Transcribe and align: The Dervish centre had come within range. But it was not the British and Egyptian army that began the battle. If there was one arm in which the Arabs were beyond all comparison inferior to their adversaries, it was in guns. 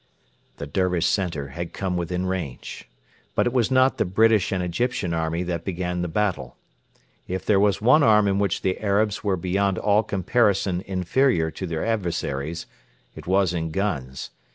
The 0.57 0.65
Dervish 0.65 1.05
centre 1.05 1.49
had 1.49 1.73
come 1.73 1.95
within 1.95 2.25
range. 2.25 2.89
But 3.35 3.45
it 3.45 3.53
was 3.53 3.69
not 3.69 3.99
the 3.99 4.03
British 4.03 4.51
and 4.51 4.63
Egyptian 4.63 5.13
army 5.13 5.43
that 5.43 5.63
began 5.63 6.01
the 6.01 6.07
battle. 6.07 6.57
If 7.27 7.45
there 7.45 7.59
was 7.59 7.83
one 7.83 8.01
arm 8.01 8.27
in 8.27 8.39
which 8.39 8.63
the 8.63 8.79
Arabs 8.79 9.23
were 9.23 9.37
beyond 9.37 9.77
all 9.77 10.01
comparison 10.01 10.81
inferior 10.87 11.51
to 11.51 11.67
their 11.67 11.85
adversaries, 11.85 12.65
it 13.13 13.27
was 13.27 13.53
in 13.53 13.69
guns. 13.69 14.31